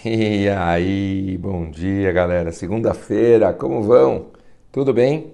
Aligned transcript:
E 0.04 0.48
aí, 0.48 1.36
bom 1.38 1.70
dia 1.70 2.10
galera. 2.12 2.50
Segunda-feira, 2.52 3.52
como 3.52 3.82
vão? 3.82 4.26
Tudo 4.72 4.94
bem? 4.94 5.32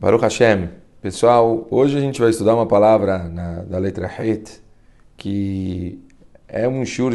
Baruch 0.00 0.22
Hashem. 0.22 0.70
Pessoal, 1.02 1.66
hoje 1.70 1.96
a 1.96 2.00
gente 2.00 2.20
vai 2.20 2.30
estudar 2.30 2.54
uma 2.54 2.66
palavra 2.66 3.28
na, 3.28 3.62
da 3.62 3.78
letra 3.78 4.06
Het 4.06 4.60
que 5.16 6.02
é 6.46 6.66
um 6.66 6.84
shur 6.86 7.12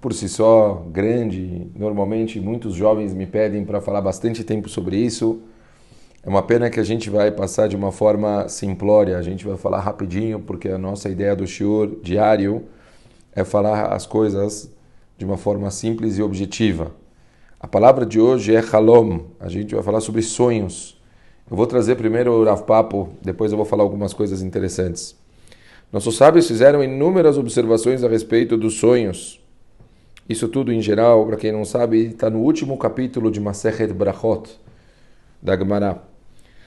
por 0.00 0.12
si 0.12 0.28
só 0.28 0.86
grande. 0.92 1.68
Normalmente 1.74 2.38
muitos 2.40 2.74
jovens 2.74 3.12
me 3.12 3.26
pedem 3.26 3.64
para 3.64 3.80
falar 3.80 4.00
bastante 4.00 4.44
tempo 4.44 4.68
sobre 4.68 4.96
isso. 4.96 5.42
É 6.22 6.28
uma 6.28 6.42
pena 6.42 6.70
que 6.70 6.78
a 6.78 6.84
gente 6.84 7.10
vai 7.10 7.32
passar 7.32 7.68
de 7.68 7.74
uma 7.74 7.90
forma 7.90 8.48
simplória, 8.48 9.18
a 9.18 9.22
gente 9.22 9.44
vai 9.44 9.56
falar 9.56 9.80
rapidinho, 9.80 10.38
porque 10.40 10.68
a 10.68 10.78
nossa 10.78 11.08
ideia 11.08 11.34
do 11.34 11.46
shiur 11.46 11.98
diário 12.02 12.64
é 13.34 13.44
falar 13.44 13.92
as 13.92 14.06
coisas 14.06 14.75
de 15.16 15.24
uma 15.24 15.36
forma 15.36 15.70
simples 15.70 16.18
e 16.18 16.22
objetiva. 16.22 16.92
A 17.58 17.66
palavra 17.66 18.04
de 18.04 18.20
hoje 18.20 18.54
é 18.54 18.60
halom, 18.60 19.20
a 19.40 19.48
gente 19.48 19.74
vai 19.74 19.82
falar 19.82 20.00
sobre 20.00 20.22
sonhos. 20.22 21.00
Eu 21.50 21.56
vou 21.56 21.66
trazer 21.66 21.96
primeiro 21.96 22.32
o 22.32 22.44
Rav 22.44 22.62
Papo, 22.64 23.08
depois 23.22 23.50
eu 23.50 23.56
vou 23.56 23.66
falar 23.66 23.82
algumas 23.82 24.12
coisas 24.12 24.42
interessantes. 24.42 25.16
Nossos 25.92 26.16
sábios 26.16 26.46
fizeram 26.46 26.82
inúmeras 26.82 27.38
observações 27.38 28.04
a 28.04 28.08
respeito 28.08 28.56
dos 28.56 28.74
sonhos. 28.74 29.40
Isso 30.28 30.48
tudo, 30.48 30.72
em 30.72 30.82
geral, 30.82 31.24
para 31.24 31.36
quem 31.36 31.52
não 31.52 31.64
sabe, 31.64 32.06
está 32.06 32.28
no 32.28 32.40
último 32.40 32.76
capítulo 32.76 33.30
de 33.30 33.40
Masechet 33.40 33.92
Brachot, 33.92 34.50
da 35.40 35.56
Gemara. 35.56 36.02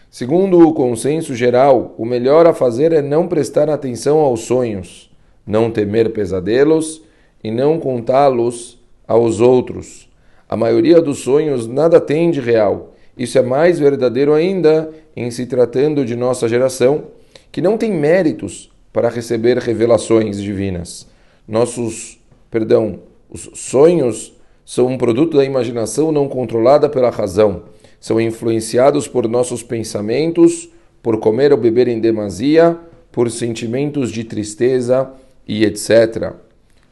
Segundo 0.09 0.67
o 0.67 0.73
consenso 0.73 1.35
geral, 1.35 1.93
o 1.97 2.05
melhor 2.05 2.47
a 2.47 2.53
fazer 2.53 2.93
é 2.93 3.01
não 3.01 3.27
prestar 3.27 3.69
atenção 3.69 4.17
aos 4.17 4.41
sonhos, 4.41 5.11
não 5.45 5.69
temer 5.69 6.11
pesadelos 6.11 7.03
e 7.43 7.51
não 7.51 7.79
contá-los 7.79 8.79
aos 9.07 9.39
outros. 9.39 10.09
A 10.47 10.55
maioria 10.55 11.01
dos 11.01 11.19
sonhos 11.19 11.67
nada 11.67 11.99
tem 11.99 12.31
de 12.31 12.39
real. 12.39 12.93
Isso 13.17 13.37
é 13.37 13.41
mais 13.41 13.79
verdadeiro 13.79 14.33
ainda 14.33 14.89
em 15.15 15.29
se 15.31 15.45
tratando 15.45 16.05
de 16.05 16.15
nossa 16.15 16.47
geração, 16.47 17.05
que 17.51 17.61
não 17.61 17.77
tem 17.77 17.91
méritos 17.91 18.71
para 18.91 19.09
receber 19.09 19.57
revelações 19.57 20.41
divinas. 20.41 21.07
Nossos, 21.47 22.19
perdão, 22.49 22.99
os 23.29 23.49
sonhos 23.55 24.33
são 24.65 24.87
um 24.87 24.97
produto 24.97 25.37
da 25.37 25.45
imaginação 25.45 26.11
não 26.11 26.27
controlada 26.27 26.87
pela 26.87 27.09
razão 27.09 27.63
são 27.99 28.19
influenciados 28.19 29.07
por 29.07 29.27
nossos 29.27 29.61
pensamentos, 29.61 30.69
por 31.03 31.19
comer 31.19 31.51
ou 31.51 31.57
beber 31.57 31.87
em 31.87 31.99
demasia, 31.99 32.77
por 33.11 33.29
sentimentos 33.29 34.11
de 34.11 34.23
tristeza 34.23 35.11
e 35.47 35.65
etc. 35.65 36.33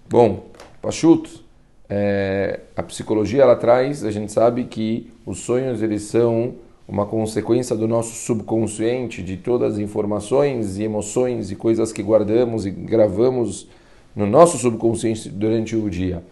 Bom, 0.09 0.45
Pachut, 0.81 1.43
é, 1.89 2.61
a 2.77 2.81
psicologia 2.81 3.43
ela 3.43 3.57
traz, 3.57 4.05
a 4.05 4.11
gente 4.11 4.31
sabe 4.31 4.63
que 4.63 5.11
os 5.25 5.39
sonhos 5.39 5.81
eles 5.81 6.03
são 6.03 6.55
uma 6.87 7.05
consequência 7.05 7.75
do 7.75 7.89
nosso 7.89 8.15
subconsciente, 8.15 9.21
de 9.21 9.35
todas 9.35 9.73
as 9.73 9.79
informações 9.79 10.77
e 10.77 10.83
emoções 10.83 11.51
e 11.51 11.57
coisas 11.57 11.91
que 11.91 12.01
guardamos 12.01 12.65
e 12.65 12.71
gravamos 12.71 13.67
no 14.15 14.25
nosso 14.25 14.57
subconsciente 14.57 15.27
durante 15.27 15.75
o 15.75 15.89
dia. 15.89 16.23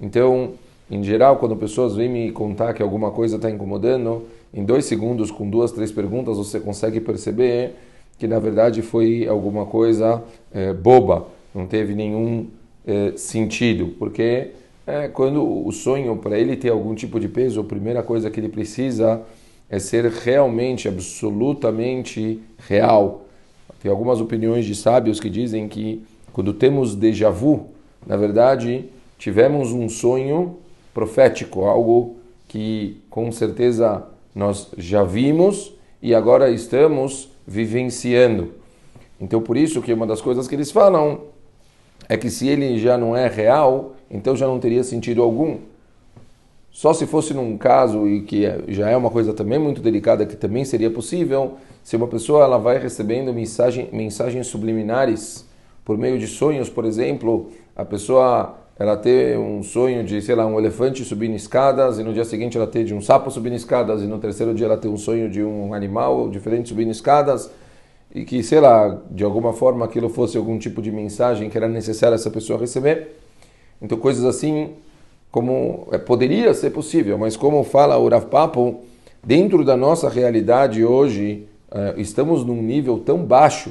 Então, 0.00 0.52
em 0.90 1.02
geral, 1.02 1.36
quando 1.36 1.54
pessoas 1.54 1.94
vêm 1.94 2.08
me 2.08 2.32
contar 2.32 2.72
que 2.72 2.82
alguma 2.82 3.10
coisa 3.10 3.36
está 3.36 3.50
incomodando, 3.50 4.22
em 4.54 4.64
dois 4.64 4.86
segundos, 4.86 5.30
com 5.30 5.50
duas, 5.50 5.70
três 5.70 5.92
perguntas, 5.92 6.38
você 6.38 6.58
consegue 6.58 6.98
perceber 6.98 7.74
que 8.18 8.26
na 8.26 8.38
verdade 8.38 8.80
foi 8.80 9.28
alguma 9.28 9.66
coisa 9.66 10.22
é, 10.50 10.72
boba, 10.72 11.26
não 11.54 11.66
teve 11.66 11.94
nenhum 11.94 12.46
é, 12.88 13.12
sentido, 13.18 13.88
porque 13.98 14.52
é, 14.86 15.08
quando 15.08 15.44
o 15.44 15.70
sonho, 15.70 16.16
para 16.16 16.38
ele 16.38 16.56
ter 16.56 16.70
algum 16.70 16.94
tipo 16.94 17.20
de 17.20 17.28
peso, 17.28 17.60
a 17.60 17.64
primeira 17.64 18.02
coisa 18.02 18.30
que 18.30 18.40
ele 18.40 18.48
precisa 18.48 19.20
é 19.68 19.78
ser 19.78 20.06
realmente, 20.06 20.88
absolutamente 20.88 22.40
real. 22.66 23.26
Tem 23.82 23.90
algumas 23.90 24.22
opiniões 24.22 24.64
de 24.64 24.74
sábios 24.74 25.20
que 25.20 25.28
dizem 25.28 25.68
que 25.68 26.02
quando 26.32 26.54
temos 26.54 26.94
déjà 26.94 27.28
vu, 27.28 27.66
na 28.06 28.16
verdade, 28.16 28.86
tivemos 29.18 29.70
um 29.70 29.86
sonho 29.90 30.56
profético, 30.94 31.64
algo 31.66 32.16
que 32.48 32.96
com 33.10 33.30
certeza 33.30 34.02
nós 34.34 34.70
já 34.78 35.04
vimos 35.04 35.74
e 36.00 36.14
agora 36.14 36.50
estamos 36.50 37.30
vivenciando. 37.46 38.54
Então, 39.20 39.42
por 39.42 39.58
isso 39.58 39.82
que 39.82 39.92
uma 39.92 40.06
das 40.06 40.22
coisas 40.22 40.48
que 40.48 40.54
eles 40.54 40.70
falam 40.70 41.24
é 42.08 42.16
que 42.16 42.28
se 42.28 42.48
ele 42.48 42.78
já 42.78 42.98
não 42.98 43.16
é 43.16 43.26
real, 43.28 43.94
então 44.10 44.36
já 44.36 44.46
não 44.46 44.58
teria 44.58 44.84
sentido 44.84 45.22
algum. 45.22 45.58
Só 46.70 46.92
se 46.92 47.06
fosse 47.06 47.32
num 47.32 47.56
caso 47.56 48.06
e 48.06 48.22
que 48.22 48.44
já 48.68 48.90
é 48.90 48.96
uma 48.96 49.10
coisa 49.10 49.32
também 49.32 49.58
muito 49.58 49.80
delicada 49.80 50.26
que 50.26 50.36
também 50.36 50.64
seria 50.64 50.90
possível, 50.90 51.54
se 51.82 51.96
uma 51.96 52.06
pessoa 52.06 52.44
ela 52.44 52.58
vai 52.58 52.78
recebendo 52.78 53.32
mensagem, 53.32 53.88
mensagens 53.92 54.46
subliminares 54.46 55.46
por 55.84 55.96
meio 55.96 56.18
de 56.18 56.26
sonhos, 56.26 56.68
por 56.68 56.84
exemplo, 56.84 57.50
a 57.74 57.84
pessoa 57.84 58.54
ela 58.78 58.96
ter 58.96 59.36
um 59.36 59.62
sonho 59.62 60.04
de, 60.04 60.22
sei 60.22 60.36
lá, 60.36 60.46
um 60.46 60.56
elefante 60.58 61.04
subindo 61.04 61.34
escadas, 61.34 61.98
e 61.98 62.04
no 62.04 62.12
dia 62.12 62.24
seguinte 62.24 62.56
ela 62.56 62.66
ter 62.66 62.84
de 62.84 62.94
um 62.94 63.00
sapo 63.00 63.30
subindo 63.30 63.56
escadas, 63.56 64.02
e 64.02 64.06
no 64.06 64.18
terceiro 64.18 64.54
dia 64.54 64.66
ela 64.66 64.76
ter 64.76 64.86
um 64.86 64.96
sonho 64.96 65.28
de 65.28 65.42
um 65.42 65.74
animal 65.74 66.28
diferente 66.28 66.68
subindo 66.68 66.92
escadas, 66.92 67.50
e 68.14 68.24
que, 68.24 68.42
sei 68.42 68.60
lá, 68.60 69.00
de 69.10 69.22
alguma 69.22 69.52
forma 69.52 69.84
aquilo 69.84 70.08
fosse 70.08 70.36
algum 70.36 70.58
tipo 70.58 70.80
de 70.80 70.90
mensagem 70.90 71.50
que 71.50 71.56
era 71.56 71.68
necessário 71.68 72.14
essa 72.14 72.30
pessoa 72.30 72.58
receber. 72.58 73.16
Então, 73.80 73.98
coisas 73.98 74.24
assim, 74.24 74.70
como 75.30 75.86
é, 75.92 75.98
poderia 75.98 76.52
ser 76.54 76.70
possível, 76.70 77.18
mas 77.18 77.36
como 77.36 77.62
fala 77.64 77.96
o 77.98 78.08
Rav 78.08 78.26
Papo, 78.26 78.80
dentro 79.22 79.64
da 79.64 79.76
nossa 79.76 80.08
realidade 80.08 80.84
hoje, 80.84 81.46
é, 81.70 81.94
estamos 81.98 82.44
num 82.44 82.62
nível 82.62 82.98
tão 82.98 83.24
baixo 83.24 83.70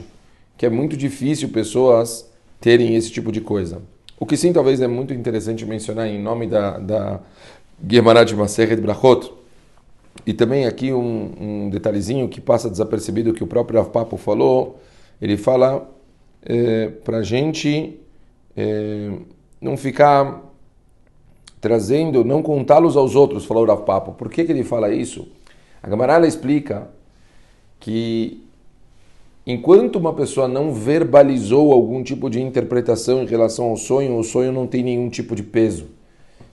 que 0.58 0.66
é 0.66 0.70
muito 0.70 0.96
difícil 0.96 1.50
pessoas 1.50 2.30
terem 2.60 2.96
esse 2.96 3.12
tipo 3.12 3.32
de 3.32 3.42
coisa. 3.42 3.82
O 4.20 4.26
que 4.26 4.36
sim 4.36 4.52
talvez 4.52 4.82
é 4.82 4.88
muito 4.88 5.14
interessante 5.14 5.66
mencionar 5.66 6.08
em 6.08 6.20
nome 6.20 6.48
da, 6.48 6.80
da 6.80 7.20
de 7.80 8.02
Maseret 8.36 8.82
Brachot, 8.82 9.32
e 10.28 10.34
também 10.34 10.66
aqui 10.66 10.92
um, 10.92 11.32
um, 11.40 11.70
detalhezinho 11.70 12.28
que 12.28 12.42
passa 12.42 12.70
desapercebido 12.70 13.34
que 13.34 13.44
o 13.44 13.48
próprio 13.48 13.80
Rav 13.80 13.90
Papo 13.92 14.18
falou, 14.18 14.78
ele 15.22 15.38
fala 15.38 15.90
é, 16.46 16.90
para 16.90 17.20
a 17.20 17.24
gente 17.24 17.98
é, 18.56 19.10
não 19.62 19.78
ficar 19.78 20.44
trazendo, 21.62 22.26
não 22.26 22.44
contá-los 22.44 22.98
aos 22.98 23.16
outros, 23.16 23.46
falou 23.46 23.64
o 23.64 23.66
Rav 23.66 23.84
Papo. 23.84 24.12
Por 24.12 24.30
que, 24.30 24.44
que 24.44 24.52
ele 24.52 24.66
fala 24.66 24.94
isso? 24.94 25.30
A 25.82 25.90
Gemara 25.90 26.28
explica 26.28 26.90
que 27.80 28.44
Enquanto 29.50 29.96
uma 29.96 30.12
pessoa 30.12 30.46
não 30.46 30.74
verbalizou 30.74 31.72
algum 31.72 32.04
tipo 32.04 32.30
de 32.30 32.42
interpretação 32.42 33.24
em 33.24 33.26
relação 33.26 33.70
ao 33.70 33.78
sonho, 33.78 34.18
o 34.18 34.22
sonho 34.22 34.52
não 34.52 34.68
tem 34.68 34.84
nenhum 34.84 35.10
tipo 35.10 35.34
de 35.34 35.42
peso. 35.42 35.88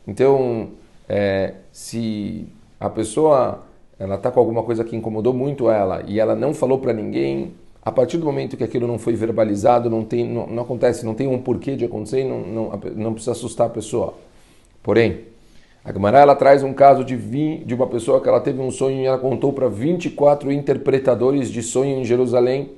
Então, 0.06 0.68
é, 1.08 1.54
se 1.72 2.46
a 2.78 2.90
pessoa 2.90 3.62
ela 3.98 4.16
está 4.16 4.30
com 4.30 4.40
alguma 4.40 4.62
coisa 4.62 4.84
que 4.84 4.96
incomodou 4.96 5.32
muito 5.32 5.70
ela 5.70 6.02
e 6.06 6.18
ela 6.18 6.34
não 6.34 6.52
falou 6.52 6.78
para 6.78 6.92
ninguém, 6.92 7.52
a 7.82 7.92
partir 7.92 8.16
do 8.18 8.26
momento 8.26 8.56
que 8.56 8.64
aquilo 8.64 8.86
não 8.86 8.98
foi 8.98 9.14
verbalizado, 9.14 9.88
não, 9.88 10.04
tem, 10.04 10.26
não, 10.26 10.46
não 10.46 10.62
acontece, 10.62 11.04
não 11.04 11.14
tem 11.14 11.26
um 11.26 11.38
porquê 11.38 11.76
de 11.76 11.84
acontecer, 11.84 12.24
não, 12.24 12.40
não, 12.40 12.80
não 12.96 13.12
precisa 13.12 13.32
assustar 13.32 13.66
a 13.66 13.70
pessoa. 13.70 14.14
Porém, 14.82 15.20
a 15.84 15.92
Gemara 15.92 16.18
ela 16.18 16.34
traz 16.34 16.62
um 16.62 16.72
caso 16.72 17.04
de, 17.04 17.16
de 17.58 17.74
uma 17.74 17.86
pessoa 17.86 18.20
que 18.20 18.28
ela 18.28 18.40
teve 18.40 18.60
um 18.60 18.70
sonho 18.70 19.02
e 19.02 19.04
ela 19.04 19.18
contou 19.18 19.52
para 19.52 19.68
24 19.68 20.50
interpretadores 20.50 21.50
de 21.50 21.62
sonho 21.62 21.98
em 21.98 22.04
Jerusalém 22.04 22.70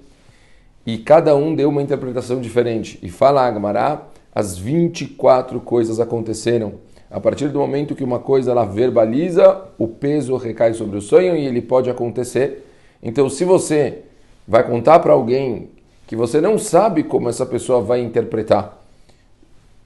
e 0.84 0.98
cada 0.98 1.34
um 1.36 1.54
deu 1.54 1.68
uma 1.68 1.82
interpretação 1.82 2.40
diferente. 2.40 2.98
E 3.02 3.08
fala 3.08 3.46
Agmará, 3.46 4.02
as 4.34 4.58
24 4.58 5.60
coisas 5.60 6.00
aconteceram. 6.00 6.74
A 7.16 7.20
partir 7.20 7.48
do 7.48 7.58
momento 7.58 7.94
que 7.94 8.04
uma 8.04 8.18
coisa 8.18 8.50
ela 8.50 8.66
verbaliza, 8.66 9.62
o 9.78 9.88
peso 9.88 10.36
recai 10.36 10.74
sobre 10.74 10.98
o 10.98 11.00
sonho 11.00 11.34
e 11.34 11.46
ele 11.46 11.62
pode 11.62 11.88
acontecer. 11.88 12.66
Então, 13.02 13.30
se 13.30 13.42
você 13.42 14.00
vai 14.46 14.62
contar 14.62 14.98
para 14.98 15.14
alguém 15.14 15.70
que 16.06 16.14
você 16.14 16.42
não 16.42 16.58
sabe 16.58 17.02
como 17.02 17.30
essa 17.30 17.46
pessoa 17.46 17.80
vai 17.80 18.02
interpretar, 18.02 18.78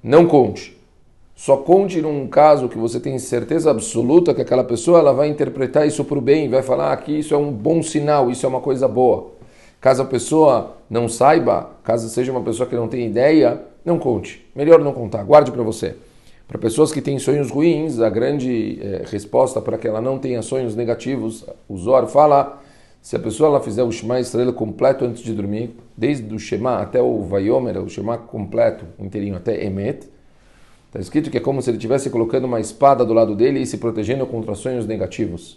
não 0.03 0.27
conte. 0.27 0.77
Só 1.37 1.57
conte 1.57 2.03
num 2.03 2.27
caso 2.27 2.69
que 2.69 2.77
você 2.77 2.99
tem 2.99 3.17
certeza 3.21 3.71
absoluta 3.71 4.35
que 4.35 4.43
aquela 4.43 4.65
pessoa 4.65 4.99
ela 4.99 5.13
vai 5.13 5.29
interpretar 5.29 5.87
isso 5.87 6.05
para 6.05 6.19
o 6.19 6.21
bem, 6.21 6.49
vai 6.49 6.65
falar 6.65 6.97
que 6.97 7.17
isso 7.17 7.33
é 7.33 7.39
um 7.39 7.53
bom 7.53 7.81
sinal, 7.81 8.29
isso 8.29 8.45
é 8.45 8.49
uma 8.49 8.61
coisa 8.61 8.89
boa. 8.89 9.31
Caso 9.81 10.03
a 10.03 10.05
pessoa 10.05 10.75
não 10.91 11.09
saiba, 11.09 11.71
caso 11.85 12.09
seja 12.09 12.33
uma 12.33 12.43
pessoa 12.43 12.69
que 12.69 12.75
não 12.75 12.89
tem 12.89 13.07
ideia, 13.07 13.63
não 13.85 14.01
conte. 14.01 14.45
Melhor 14.53 14.81
não 14.81 14.93
contar, 14.93 15.23
guarde 15.23 15.53
para 15.53 15.63
você. 15.63 15.95
Para 16.51 16.59
pessoas 16.59 16.91
que 16.91 17.01
têm 17.01 17.17
sonhos 17.21 17.49
ruins, 17.49 18.01
a 18.01 18.11
grande 18.11 18.81
é, 18.83 19.05
resposta 19.07 19.63
para 19.63 19.79
que 19.79 19.87
ela 19.87 20.01
não 20.01 20.19
tenha 20.19 20.43
sonhos 20.43 20.75
negativos, 20.75 21.45
o 21.69 21.79
Zor 21.79 22.09
fala, 22.09 22.61
se 23.01 23.15
a 23.15 23.21
pessoa 23.21 23.51
ela 23.51 23.61
fizer 23.61 23.85
o 23.85 23.93
Shema 23.93 24.19
estrela 24.19 24.53
completo 24.53 25.05
antes 25.05 25.23
de 25.23 25.33
dormir, 25.33 25.71
desde 25.97 26.35
o 26.35 26.41
Shema 26.41 26.79
até 26.79 27.01
o 27.01 27.23
Vayomer, 27.23 27.81
o 27.81 27.89
Shema 27.89 28.19
completo, 28.19 28.85
inteirinho, 28.99 29.37
até 29.37 29.65
Emet, 29.65 30.09
Está 30.89 30.99
escrito 30.99 31.31
que 31.31 31.37
é 31.37 31.41
como 31.41 31.63
se 31.63 31.71
ele 31.71 31.77
estivesse 31.77 32.11
colocando 32.11 32.47
uma 32.47 32.59
espada 32.59 33.05
do 33.05 33.15
lado 33.15 33.37
dele 33.37 33.61
e 33.61 33.67
se 33.67 33.79
protegendo 33.79 34.27
contra 34.27 34.57
sonhos 34.57 34.89
negativos. 34.89 35.57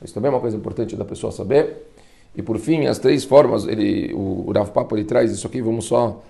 Isso 0.00 0.14
também 0.14 0.28
é 0.28 0.32
uma 0.32 0.40
coisa 0.40 0.56
importante 0.56 0.94
da 0.94 1.04
pessoa 1.04 1.32
saber. 1.32 1.88
E 2.36 2.42
por 2.42 2.60
fim, 2.60 2.86
as 2.86 3.00
três 3.00 3.24
formas, 3.24 3.66
ele, 3.66 4.14
o 4.14 4.52
Rav 4.52 4.70
Papo 4.70 4.96
ele 4.96 5.04
traz 5.04 5.32
isso 5.32 5.48
aqui, 5.48 5.60
vamos 5.60 5.86
só 5.86 6.22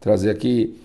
trazer 0.00 0.30
aqui. 0.30 0.76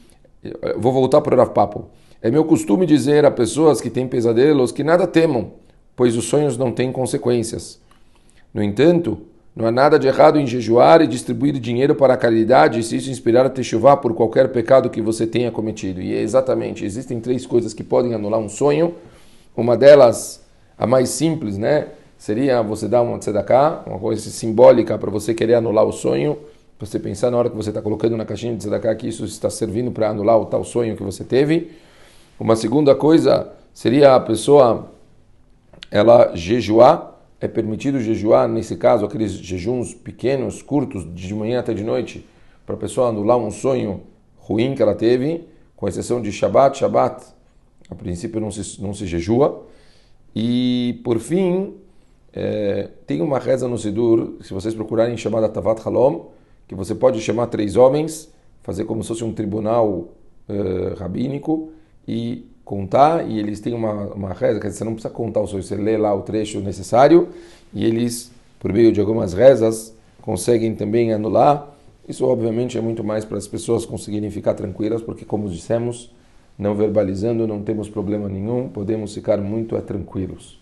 Eu 0.44 0.80
vou 0.80 0.94
voltar 0.94 1.20
para 1.22 1.34
o 1.34 1.38
Rav 1.40 1.50
Papo. 1.50 1.88
É 2.22 2.30
meu 2.30 2.44
costume 2.44 2.86
dizer 2.86 3.24
a 3.24 3.32
pessoas 3.32 3.80
que 3.80 3.90
têm 3.90 4.06
pesadelos 4.06 4.74
que 4.74 4.84
nada 4.84 5.08
temam, 5.08 5.54
pois 5.96 6.18
os 6.18 6.26
sonhos 6.26 6.58
não 6.58 6.70
têm 6.70 6.92
consequências. 6.92 7.80
No 8.54 8.62
entanto, 8.62 9.20
não 9.56 9.66
há 9.66 9.72
nada 9.72 9.98
de 9.98 10.08
errado 10.08 10.38
em 10.38 10.46
jejuar 10.46 11.02
e 11.02 11.08
distribuir 11.08 11.58
dinheiro 11.60 11.96
para 11.96 12.16
a 12.16 12.18
caridade 12.18 12.84
se 12.84 12.98
isso 12.98 13.10
inspirar 13.10 13.46
a 13.46 13.50
techuvá 13.50 13.96
por 13.96 14.14
qualquer 14.14 14.50
pecado 14.50 14.90
que 14.90 15.02
você 15.02 15.26
tenha 15.26 15.50
cometido. 15.50 16.02
E 16.02 16.14
é 16.14 16.22
exatamente, 16.22 16.84
existem 16.84 17.22
três 17.22 17.46
coisas 17.46 17.74
que 17.74 17.86
podem 17.86 18.14
anular 18.14 18.40
um 18.40 18.50
sonho. 18.50 18.96
Uma 19.56 19.78
delas, 19.78 20.46
a 20.78 20.86
mais 20.86 21.10
simples, 21.10 21.58
né? 21.58 21.88
Seria 22.18 22.62
você 22.62 22.86
dar 22.86 23.02
uma 23.02 23.18
tzedakah, 23.18 23.84
uma 23.88 23.98
coisa 23.98 24.30
simbólica 24.30 24.98
para 24.98 25.10
você 25.10 25.34
querer 25.34 25.56
anular 25.56 25.86
o 25.86 25.94
sonho. 25.94 26.38
Você 26.80 27.00
pensar 27.00 27.32
na 27.32 27.38
hora 27.38 27.50
que 27.50 27.56
você 27.56 27.70
está 27.70 27.82
colocando 27.82 28.18
na 28.18 28.26
caixinha 28.26 28.54
de 28.54 28.60
tzedakah 28.60 28.94
que 28.96 29.08
isso 29.08 29.24
está 29.24 29.50
servindo 29.50 29.90
para 29.90 30.10
anular 30.10 30.38
o 30.38 30.46
tal 30.46 30.66
sonho 30.66 30.98
que 30.98 31.04
você 31.04 31.24
teve. 31.24 31.72
Uma 32.40 32.56
segunda 32.56 32.96
coisa 32.96 33.52
seria 33.74 34.16
a 34.16 34.20
pessoa 34.20 34.92
ela 35.92 36.36
jejuar 36.36 37.20
é 37.42 37.48
permitido 37.48 38.00
jejuar, 38.02 38.48
nesse 38.50 38.76
caso, 38.76 39.06
aqueles 39.06 39.32
jejuns 39.32 39.94
pequenos, 39.94 40.62
curtos, 40.62 41.08
de 41.14 41.34
manhã 41.34 41.60
até 41.60 41.74
de 41.74 41.84
noite, 41.84 42.26
para 42.66 42.76
a 42.76 42.78
pessoa 42.78 43.10
anular 43.10 43.38
um 43.38 43.50
sonho 43.50 44.02
ruim 44.38 44.76
que 44.76 44.82
ela 44.82 44.94
teve, 44.94 45.46
com 45.76 45.88
exceção 45.88 46.22
de 46.22 46.32
Shabbat. 46.34 46.78
Shabbat, 46.78 47.26
a 47.90 47.96
princípio, 47.96 48.42
não 48.42 48.52
se, 48.52 48.82
não 48.82 48.94
se 48.94 49.08
jejua. 49.08 49.66
E, 50.36 51.00
por 51.04 51.18
fim, 51.20 51.76
é, 52.34 52.90
tem 53.08 53.22
uma 53.22 53.40
reza 53.40 53.70
no 53.70 53.78
Sidur, 53.78 54.36
se 54.42 54.54
vocês 54.54 54.76
procurarem, 54.76 55.16
chamada 55.16 55.48
Tavat 55.48 55.82
Halom, 55.88 56.26
que 56.68 56.76
você 56.76 56.94
pode 56.94 57.22
chamar 57.22 57.48
três 57.48 57.78
homens, 57.78 58.30
fazer 58.64 58.84
como 58.84 59.02
se 59.02 59.08
fosse 59.08 59.24
um 59.24 59.34
tribunal 59.34 60.10
é, 60.48 60.94
rabínico 61.00 61.72
e 62.08 62.46
contar, 62.64 63.28
e 63.28 63.40
eles 63.40 63.60
têm 63.60 63.74
uma, 63.74 64.14
uma 64.14 64.34
reza, 64.34 64.60
quer 64.60 64.68
dizer, 64.68 64.80
você 64.80 64.84
não 64.84 64.94
precisa 64.94 65.14
contar 65.14 65.42
o 65.42 65.48
sonho, 65.48 65.64
você 65.64 65.76
lê 65.76 65.98
lá 65.98 66.14
o 66.14 66.22
trecho 66.22 66.60
necessário, 66.60 67.30
e 67.74 67.84
eles, 67.84 68.32
por 68.60 68.72
meio 68.72 68.92
de 68.92 69.00
algumas 69.00 69.34
rezas, 69.34 69.94
conseguem 70.22 70.76
também 70.76 71.12
anular. 71.12 71.68
Isso, 72.08 72.26
obviamente, 72.26 72.78
é 72.78 72.82
muito 72.82 73.04
mais 73.04 73.26
para 73.26 73.38
as 73.38 73.48
pessoas 73.48 73.86
conseguirem 73.86 74.30
ficar 74.30 74.54
tranquilas, 74.54 75.02
porque, 75.02 75.26
como 75.26 75.50
dissemos, 75.50 76.12
não 76.60 76.76
verbalizando, 76.76 77.48
não 77.48 77.64
temos 77.64 77.90
problema 77.90 78.28
nenhum, 78.28 78.68
podemos 78.68 79.14
ficar 79.14 79.38
muito 79.38 79.78
é, 79.78 79.82
tranquilos. 79.82 80.60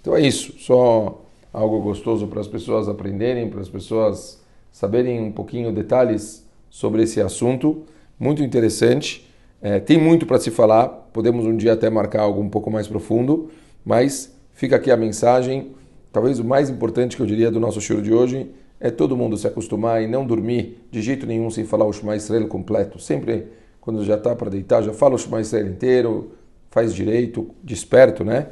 Então 0.00 0.16
é 0.16 0.20
isso, 0.20 0.54
só 0.58 1.22
algo 1.52 1.80
gostoso 1.80 2.26
para 2.26 2.40
as 2.40 2.48
pessoas 2.48 2.88
aprenderem, 2.88 3.48
para 3.48 3.60
as 3.60 3.68
pessoas 3.68 4.42
saberem 4.72 5.20
um 5.20 5.30
pouquinho 5.30 5.72
detalhes 5.72 6.44
sobre 6.68 7.02
esse 7.04 7.20
assunto, 7.20 7.84
muito 8.18 8.42
interessante. 8.42 9.30
É, 9.62 9.78
tem 9.78 9.96
muito 9.96 10.26
para 10.26 10.40
se 10.40 10.50
falar, 10.50 10.88
podemos 10.88 11.46
um 11.46 11.56
dia 11.56 11.74
até 11.74 11.88
marcar 11.88 12.22
algo 12.22 12.40
um 12.40 12.48
pouco 12.48 12.68
mais 12.68 12.88
profundo, 12.88 13.48
mas 13.84 14.34
fica 14.52 14.74
aqui 14.74 14.90
a 14.90 14.96
mensagem. 14.96 15.68
Talvez 16.12 16.40
o 16.40 16.44
mais 16.44 16.68
importante 16.68 17.16
que 17.16 17.22
eu 17.22 17.26
diria 17.26 17.48
do 17.48 17.60
nosso 17.60 17.80
show 17.80 18.00
de 18.00 18.12
hoje 18.12 18.50
é 18.80 18.90
todo 18.90 19.16
mundo 19.16 19.36
se 19.36 19.46
acostumar 19.46 20.02
e 20.02 20.08
não 20.08 20.26
dormir 20.26 20.84
de 20.90 21.00
jeito 21.00 21.24
nenhum 21.24 21.48
sem 21.48 21.64
falar 21.64 21.86
o 21.86 21.92
Shema 21.92 22.16
Israel 22.16 22.48
completo. 22.48 22.98
Sempre 22.98 23.46
quando 23.80 24.04
já 24.04 24.16
está 24.16 24.34
para 24.34 24.50
deitar, 24.50 24.82
já 24.82 24.92
fala 24.92 25.14
o 25.14 25.18
Shema 25.18 25.40
Israel 25.40 25.68
inteiro, 25.68 26.32
faz 26.68 26.92
direito, 26.92 27.48
desperto, 27.62 28.24
né? 28.24 28.48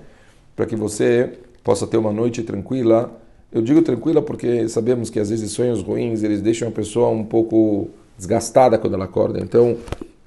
Para 0.54 0.64
que 0.64 0.76
você 0.76 1.32
possa 1.64 1.88
ter 1.88 1.96
uma 1.96 2.12
noite 2.12 2.44
tranquila. 2.44 3.20
Eu 3.50 3.62
digo 3.62 3.82
tranquila 3.82 4.22
porque 4.22 4.68
sabemos 4.68 5.10
que 5.10 5.18
às 5.18 5.30
vezes 5.30 5.50
sonhos 5.50 5.82
ruins 5.82 6.22
eles 6.22 6.40
deixam 6.40 6.68
a 6.68 6.70
pessoa 6.70 7.08
um 7.08 7.24
pouco 7.24 7.88
desgastada 8.16 8.78
quando 8.78 8.94
ela 8.94 9.06
acorda. 9.06 9.40
Então, 9.40 9.76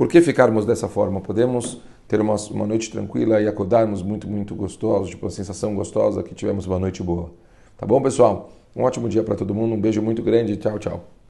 por 0.03 0.09
que 0.09 0.19
ficarmos 0.19 0.65
dessa 0.65 0.89
forma? 0.89 1.21
Podemos 1.21 1.79
ter 2.09 2.19
uma, 2.19 2.35
uma 2.51 2.67
noite 2.67 2.91
tranquila 2.91 3.39
e 3.39 3.47
acordarmos 3.47 4.03
muito, 4.03 4.27
muito 4.27 4.53
gostosos, 4.53 5.11
tipo 5.11 5.25
uma 5.25 5.31
sensação 5.31 5.73
gostosa 5.73 6.21
que 6.21 6.35
tivemos 6.35 6.67
uma 6.67 6.77
noite 6.77 7.01
boa. 7.01 7.31
Tá 7.77 7.85
bom, 7.85 8.01
pessoal? 8.01 8.51
Um 8.75 8.83
ótimo 8.83 9.07
dia 9.07 9.23
para 9.23 9.35
todo 9.35 9.55
mundo, 9.55 9.75
um 9.75 9.79
beijo 9.79 10.01
muito 10.01 10.21
grande, 10.21 10.57
tchau, 10.57 10.77
tchau. 10.77 11.13